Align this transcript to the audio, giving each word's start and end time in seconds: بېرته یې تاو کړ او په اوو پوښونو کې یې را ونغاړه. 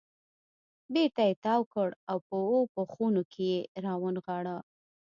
بېرته 0.93 1.21
یې 1.27 1.33
تاو 1.43 1.61
کړ 1.73 1.89
او 2.09 2.17
په 2.27 2.35
اوو 2.47 2.59
پوښونو 2.73 3.21
کې 3.31 3.43
یې 3.53 3.59
را 3.85 3.93
ونغاړه. 4.01 4.57